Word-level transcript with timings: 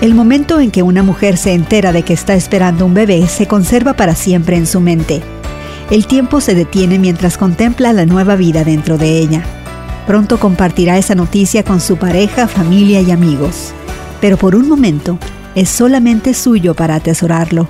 El 0.00 0.14
momento 0.14 0.60
en 0.60 0.70
que 0.70 0.84
una 0.84 1.02
mujer 1.02 1.36
se 1.36 1.52
entera 1.54 1.90
de 1.90 2.04
que 2.04 2.12
está 2.12 2.34
esperando 2.34 2.86
un 2.86 2.94
bebé 2.94 3.26
se 3.26 3.48
conserva 3.48 3.94
para 3.94 4.14
siempre 4.14 4.56
en 4.56 4.68
su 4.68 4.78
mente. 4.78 5.22
El 5.90 6.06
tiempo 6.06 6.40
se 6.40 6.54
detiene 6.54 7.00
mientras 7.00 7.36
contempla 7.36 7.92
la 7.92 8.06
nueva 8.06 8.36
vida 8.36 8.62
dentro 8.62 8.96
de 8.96 9.18
ella. 9.18 9.42
Pronto 10.06 10.38
compartirá 10.38 10.98
esa 10.98 11.16
noticia 11.16 11.64
con 11.64 11.80
su 11.80 11.96
pareja, 11.96 12.46
familia 12.46 13.00
y 13.00 13.10
amigos. 13.10 13.72
Pero 14.20 14.36
por 14.36 14.54
un 14.54 14.68
momento 14.68 15.18
es 15.56 15.68
solamente 15.68 16.32
suyo 16.32 16.74
para 16.74 16.94
atesorarlo. 16.94 17.68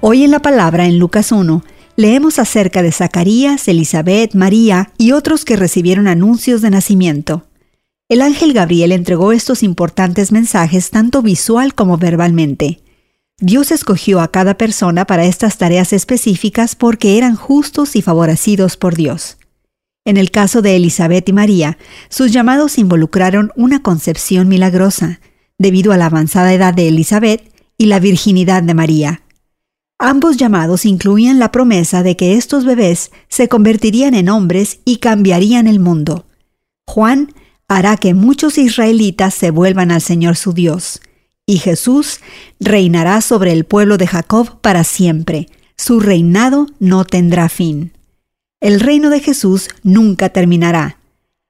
Hoy 0.00 0.24
en 0.24 0.32
la 0.32 0.40
palabra 0.40 0.86
en 0.86 0.98
Lucas 0.98 1.30
1 1.30 1.62
leemos 1.94 2.40
acerca 2.40 2.82
de 2.82 2.90
Zacarías, 2.90 3.68
Elizabeth, 3.68 4.34
María 4.34 4.90
y 4.98 5.12
otros 5.12 5.44
que 5.44 5.54
recibieron 5.54 6.08
anuncios 6.08 6.60
de 6.60 6.70
nacimiento. 6.70 7.44
El 8.08 8.22
ángel 8.22 8.52
Gabriel 8.52 8.92
entregó 8.92 9.32
estos 9.32 9.64
importantes 9.64 10.30
mensajes 10.30 10.90
tanto 10.90 11.22
visual 11.22 11.74
como 11.74 11.98
verbalmente. 11.98 12.80
Dios 13.38 13.72
escogió 13.72 14.20
a 14.20 14.30
cada 14.30 14.56
persona 14.56 15.06
para 15.06 15.24
estas 15.24 15.58
tareas 15.58 15.92
específicas 15.92 16.76
porque 16.76 17.18
eran 17.18 17.34
justos 17.34 17.96
y 17.96 18.02
favorecidos 18.02 18.76
por 18.76 18.94
Dios. 18.94 19.38
En 20.04 20.16
el 20.16 20.30
caso 20.30 20.62
de 20.62 20.76
Elizabeth 20.76 21.28
y 21.28 21.32
María, 21.32 21.78
sus 22.08 22.30
llamados 22.30 22.78
involucraron 22.78 23.50
una 23.56 23.82
concepción 23.82 24.46
milagrosa, 24.46 25.20
debido 25.58 25.92
a 25.92 25.96
la 25.96 26.06
avanzada 26.06 26.54
edad 26.54 26.72
de 26.72 26.86
Elizabeth 26.86 27.52
y 27.76 27.86
la 27.86 27.98
virginidad 27.98 28.62
de 28.62 28.74
María. 28.74 29.22
Ambos 29.98 30.36
llamados 30.36 30.84
incluían 30.84 31.40
la 31.40 31.50
promesa 31.50 32.04
de 32.04 32.16
que 32.16 32.36
estos 32.36 32.64
bebés 32.64 33.10
se 33.28 33.48
convertirían 33.48 34.14
en 34.14 34.28
hombres 34.28 34.78
y 34.84 34.98
cambiarían 34.98 35.66
el 35.66 35.80
mundo. 35.80 36.26
Juan 36.86 37.34
hará 37.68 37.96
que 37.96 38.14
muchos 38.14 38.58
israelitas 38.58 39.34
se 39.34 39.50
vuelvan 39.50 39.90
al 39.90 40.00
Señor 40.00 40.36
su 40.36 40.52
Dios, 40.52 41.00
y 41.46 41.58
Jesús 41.58 42.20
reinará 42.60 43.20
sobre 43.20 43.52
el 43.52 43.64
pueblo 43.64 43.98
de 43.98 44.06
Jacob 44.06 44.60
para 44.60 44.84
siempre. 44.84 45.48
Su 45.76 46.00
reinado 46.00 46.66
no 46.80 47.04
tendrá 47.04 47.48
fin. 47.48 47.92
El 48.60 48.80
reino 48.80 49.10
de 49.10 49.20
Jesús 49.20 49.68
nunca 49.82 50.30
terminará. 50.30 50.98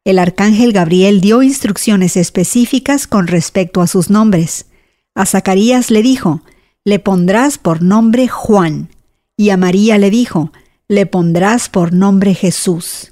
El 0.04 0.18
arcángel 0.18 0.72
Gabriel 0.72 1.20
dio 1.20 1.42
instrucciones 1.42 2.16
específicas 2.16 3.06
con 3.06 3.26
respecto 3.26 3.80
a 3.80 3.86
sus 3.86 4.10
nombres. 4.10 4.66
A 5.14 5.26
Zacarías 5.26 5.90
le 5.90 6.02
dijo, 6.02 6.42
le 6.84 6.98
pondrás 6.98 7.58
por 7.58 7.82
nombre 7.82 8.28
Juan, 8.28 8.90
y 9.36 9.50
a 9.50 9.56
María 9.56 9.98
le 9.98 10.10
dijo, 10.10 10.52
le 10.88 11.06
pondrás 11.06 11.68
por 11.68 11.92
nombre 11.92 12.34
Jesús. 12.34 13.10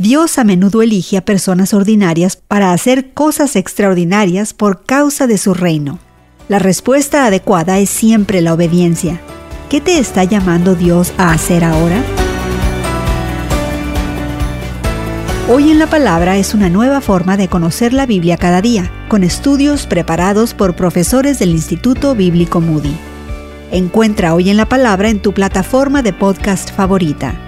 Dios 0.00 0.38
a 0.38 0.44
menudo 0.44 0.80
elige 0.82 1.16
a 1.16 1.24
personas 1.24 1.74
ordinarias 1.74 2.36
para 2.36 2.72
hacer 2.72 3.14
cosas 3.14 3.56
extraordinarias 3.56 4.54
por 4.54 4.84
causa 4.84 5.26
de 5.26 5.38
su 5.38 5.54
reino. 5.54 5.98
La 6.48 6.60
respuesta 6.60 7.26
adecuada 7.26 7.80
es 7.80 7.90
siempre 7.90 8.40
la 8.40 8.54
obediencia. 8.54 9.20
¿Qué 9.68 9.80
te 9.80 9.98
está 9.98 10.22
llamando 10.22 10.76
Dios 10.76 11.12
a 11.18 11.32
hacer 11.32 11.64
ahora? 11.64 12.00
Hoy 15.50 15.72
en 15.72 15.80
la 15.80 15.88
Palabra 15.88 16.36
es 16.36 16.54
una 16.54 16.68
nueva 16.68 17.00
forma 17.00 17.36
de 17.36 17.48
conocer 17.48 17.92
la 17.92 18.06
Biblia 18.06 18.36
cada 18.36 18.62
día, 18.62 18.92
con 19.08 19.24
estudios 19.24 19.88
preparados 19.88 20.54
por 20.54 20.76
profesores 20.76 21.40
del 21.40 21.50
Instituto 21.50 22.14
Bíblico 22.14 22.60
Moody. 22.60 22.96
Encuentra 23.72 24.32
Hoy 24.32 24.48
en 24.48 24.58
la 24.58 24.68
Palabra 24.68 25.08
en 25.08 25.20
tu 25.20 25.34
plataforma 25.34 26.04
de 26.04 26.12
podcast 26.12 26.70
favorita. 26.70 27.47